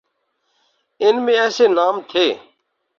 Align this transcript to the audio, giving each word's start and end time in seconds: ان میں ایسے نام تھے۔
ان 1.01 1.15
میں 1.25 1.37
ایسے 1.39 1.67
نام 1.67 1.95
تھے۔ 2.09 2.27